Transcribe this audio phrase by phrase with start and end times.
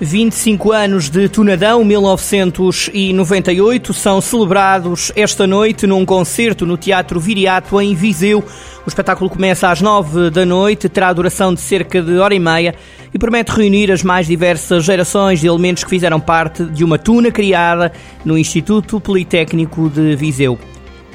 [0.00, 7.94] 25 anos de Tunadão, 1998, são celebrados esta noite num concerto no Teatro Viriato, em
[7.94, 8.44] Viseu.
[8.84, 12.74] O espetáculo começa às 9 da noite, terá duração de cerca de hora e meia
[13.12, 17.30] e promete reunir as mais diversas gerações de elementos que fizeram parte de uma tuna
[17.30, 17.90] criada
[18.22, 20.58] no Instituto Politécnico de Viseu.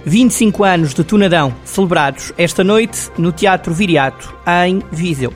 [0.03, 5.31] 25 anos de Tunadão celebrados esta noite no Teatro Viriato, em Viseu.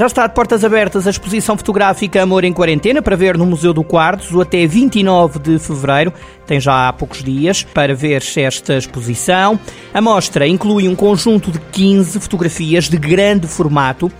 [0.00, 3.74] Já está de portas abertas a exposição fotográfica Amor em Quarentena para ver no Museu
[3.74, 6.10] do Quartzo até 29 de fevereiro.
[6.46, 9.60] Tem já há poucos dias para ver esta exposição.
[9.92, 14.10] A mostra inclui um conjunto de 15 fotografias de grande formato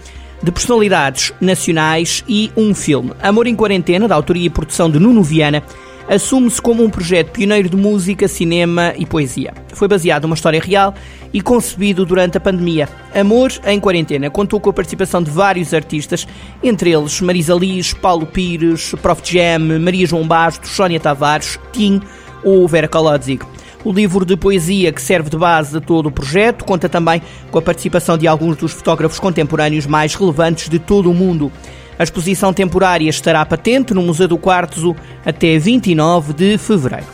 [0.43, 3.13] de personalidades nacionais e um filme.
[3.23, 5.63] Amor em Quarentena, da autoria e produção de Nuno Viana,
[6.11, 9.55] assume-se como um projeto pioneiro de música, cinema e poesia.
[9.73, 10.93] Foi baseado numa história real
[11.33, 12.89] e concebido durante a pandemia.
[13.15, 16.27] Amor em Quarentena contou com a participação de vários artistas,
[16.63, 19.23] entre eles Marisa Liz, Paulo Pires, Prof.
[19.23, 22.01] Jam, Maria João Bastos, Sónia Tavares, Tim
[22.43, 23.45] ou Vera Kolodzig.
[23.85, 27.59] O livro de poesia que serve de base a todo o projeto conta também com
[27.59, 31.53] a participação de alguns dos fotógrafos contemporâneos mais relevantes de todo o mundo.
[32.01, 37.05] A exposição temporária estará patente no Museu do Quartzo até 29 de fevereiro.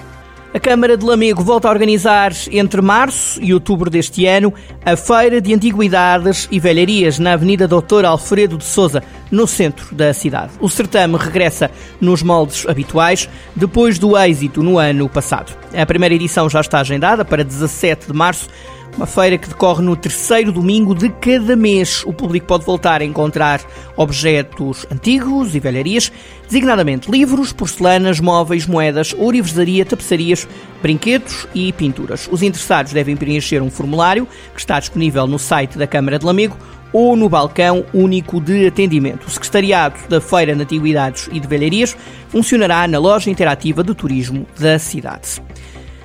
[0.55, 5.41] A Câmara de Lamego volta a organizar entre março e outubro deste ano a Feira
[5.41, 10.53] de Antiguidades e Velharias na Avenida Doutor Alfredo de Souza, no centro da cidade.
[10.61, 11.69] O certame regressa
[12.01, 15.53] nos moldes habituais depois do êxito no ano passado.
[15.77, 18.49] A primeira edição já está agendada para 17 de março
[18.97, 22.03] uma feira que decorre no terceiro domingo de cada mês.
[22.07, 23.61] O público pode voltar a encontrar
[23.95, 26.11] objetos antigos e velharias,
[26.47, 30.49] designadamente livros, porcelanas, móveis, moedas, ourivesaria, tapeçarias,
[30.81, 32.27] brinquedos e pinturas.
[32.33, 36.57] Os interessados devem preencher um formulário que está disponível no site da Câmara de Lamego
[36.91, 39.27] ou no balcão único de atendimento.
[39.27, 41.95] O secretariado da Feira de Antiguidades e de Velharias
[42.31, 45.43] funcionará na loja interativa de turismo da cidade.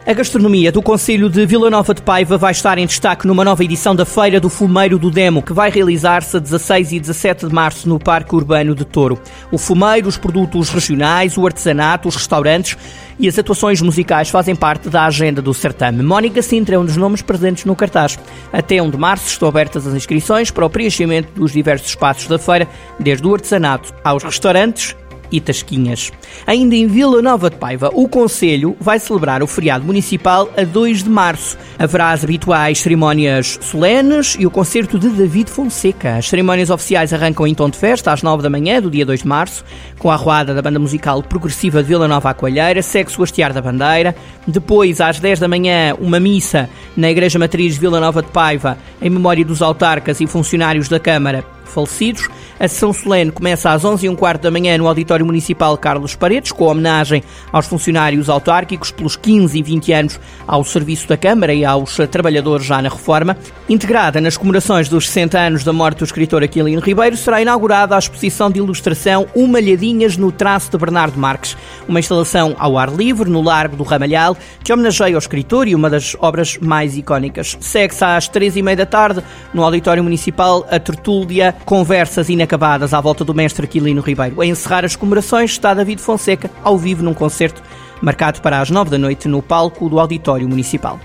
[0.04, 3.64] A gastronomia do Conselho de Vila Nova de Paiva vai estar em destaque numa nova
[3.64, 7.54] edição da Feira do Fumeiro do Demo, que vai realizar-se a 16 e 17 de
[7.54, 9.22] março no Parque Urbano de Touro.
[9.52, 12.76] O fumeiro, os produtos regionais, o artesanato, os restaurantes
[13.20, 16.02] e as atuações musicais fazem parte da agenda do certame.
[16.02, 18.18] Mónica Sintra é um dos nomes presentes no cartaz.
[18.52, 22.40] Até 1 de março estão abertas as inscrições para o preenchimento dos diversos espaços da
[22.40, 22.68] feira,
[23.00, 24.96] desde o artesanato aos restaurantes
[25.32, 26.12] e Tasquinhas.
[26.46, 31.04] Ainda em Vila Nova de Paiva, o Conselho vai celebrar o feriado municipal a 2
[31.04, 31.58] de março.
[31.80, 36.18] Haverá as habituais cerimónias solenes e o concerto de David Fonseca.
[36.18, 39.22] As cerimónias oficiais arrancam em tom de festa às 9 da manhã do dia 2
[39.22, 39.64] de março,
[39.98, 43.54] com a arruada da banda musical progressiva de Vila Nova à Coalheira, segue-se o hastear
[43.54, 44.16] da bandeira.
[44.48, 49.10] Depois, às 10 da manhã, uma missa na Igreja Matriz Vila Nova de Paiva, em
[49.10, 52.30] memória dos autarcas e funcionários da Câmara falecidos.
[52.60, 56.52] A sessão solene começa às 11 h 15 da manhã no Auditório Municipal Carlos Paredes,
[56.52, 61.66] com homenagem aos funcionários autárquicos pelos 15 e 20 anos ao serviço da Câmara e
[61.66, 63.38] aos trabalhadores já na reforma.
[63.68, 68.00] Integrada nas comemorações dos 60 anos da morte do escritor Aquilino Ribeiro, será inaugurada a
[68.00, 73.42] exposição de ilustração Humalhadinhas no traço de Bernardo Marques, uma instalação ao ar livre no
[73.42, 77.58] Largo do Ramalhal, que homenageia o escritor e uma das obras mais icónicas.
[77.60, 79.24] Segue-se às 3 e meia da tarde
[79.54, 84.42] no Auditório Municipal a tertúlia conversas inacabadas à volta do mestre Aquilino Ribeiro.
[84.42, 87.62] A encerrar as comemorações está David Fonseca, ao vivo num concerto
[88.02, 91.00] marcado para as nove da noite no palco do Auditório Municipal.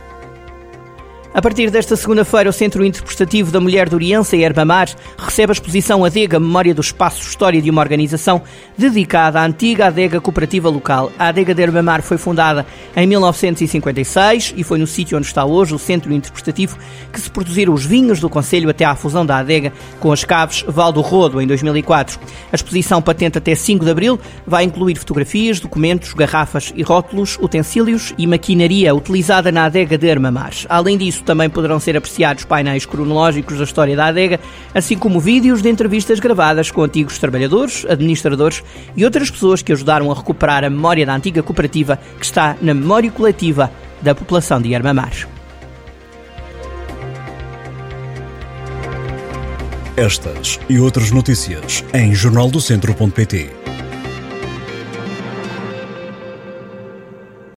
[1.36, 4.88] A partir desta segunda-feira, o Centro Interpretativo da Mulher do Oriense, Herbamar,
[5.18, 8.40] recebe a exposição Adega Memória do Espaço História de uma organização
[8.74, 11.12] dedicada à antiga adega cooperativa local.
[11.18, 12.64] A adega de Herbamar foi fundada
[12.96, 16.78] em 1956 e foi no sítio onde está hoje o Centro Interpretativo
[17.12, 20.64] que se produziram os vinhos do Conselho até à fusão da adega com as caves
[20.66, 22.18] Val do Rodo em 2004.
[22.50, 28.14] A exposição patente até 5 de abril vai incluir fotografias, documentos, garrafas e rótulos, utensílios
[28.16, 30.54] e maquinaria utilizada na adega de Herbamar.
[30.70, 34.40] Além disso, também poderão ser apreciados painéis cronológicos da história da adega,
[34.72, 38.62] assim como vídeos de entrevistas gravadas com antigos trabalhadores, administradores
[38.96, 42.72] e outras pessoas que ajudaram a recuperar a memória da antiga cooperativa que está na
[42.72, 43.70] memória coletiva
[44.00, 45.28] da população de Armamar.
[49.96, 53.50] Estas e outras notícias em jornaldocentro.pt.